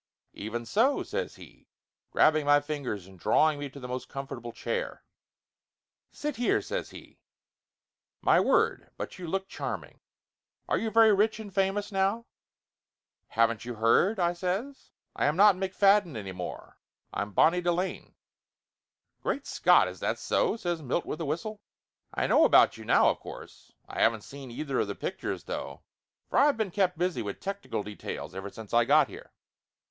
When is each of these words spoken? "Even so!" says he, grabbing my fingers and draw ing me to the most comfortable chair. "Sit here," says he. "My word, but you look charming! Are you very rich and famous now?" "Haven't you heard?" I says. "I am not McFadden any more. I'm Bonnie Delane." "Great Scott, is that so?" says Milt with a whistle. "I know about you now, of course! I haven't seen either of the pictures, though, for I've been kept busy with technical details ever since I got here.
"Even 0.33 0.65
so!" 0.65 1.03
says 1.03 1.35
he, 1.35 1.67
grabbing 2.09 2.43
my 2.43 2.59
fingers 2.59 3.05
and 3.05 3.19
draw 3.19 3.51
ing 3.51 3.59
me 3.59 3.69
to 3.69 3.79
the 3.79 3.87
most 3.87 4.09
comfortable 4.09 4.51
chair. 4.51 5.03
"Sit 6.09 6.37
here," 6.37 6.59
says 6.59 6.89
he. 6.89 7.19
"My 8.19 8.39
word, 8.39 8.89
but 8.97 9.19
you 9.19 9.27
look 9.27 9.47
charming! 9.47 9.99
Are 10.67 10.79
you 10.79 10.89
very 10.89 11.13
rich 11.13 11.39
and 11.39 11.53
famous 11.53 11.91
now?" 11.91 12.25
"Haven't 13.27 13.63
you 13.63 13.75
heard?" 13.75 14.17
I 14.19 14.33
says. 14.33 14.89
"I 15.15 15.25
am 15.27 15.35
not 15.37 15.53
McFadden 15.55 16.17
any 16.17 16.31
more. 16.31 16.79
I'm 17.13 17.31
Bonnie 17.31 17.61
Delane." 17.61 18.15
"Great 19.21 19.45
Scott, 19.45 19.87
is 19.87 19.99
that 19.99 20.17
so?" 20.17 20.57
says 20.57 20.81
Milt 20.81 21.05
with 21.05 21.21
a 21.21 21.25
whistle. 21.25 21.61
"I 22.11 22.25
know 22.25 22.43
about 22.43 22.75
you 22.75 22.85
now, 22.85 23.11
of 23.11 23.19
course! 23.19 23.71
I 23.87 24.01
haven't 24.01 24.23
seen 24.23 24.49
either 24.49 24.79
of 24.79 24.87
the 24.87 24.95
pictures, 24.95 25.43
though, 25.43 25.83
for 26.27 26.39
I've 26.39 26.57
been 26.57 26.71
kept 26.71 26.97
busy 26.97 27.21
with 27.21 27.39
technical 27.39 27.83
details 27.83 28.33
ever 28.33 28.49
since 28.49 28.73
I 28.73 28.83
got 28.83 29.07
here. 29.07 29.31